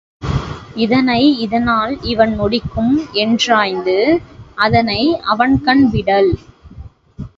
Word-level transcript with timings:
இதனை 0.75 1.37
இதனால் 1.37 1.93
இவன்முடிக்கும் 2.03 2.93
என்றாய்ந்து 3.13 3.97
அதனை 4.55 5.01
அவன்கண் 5.31 5.83
விடல். 5.89 6.31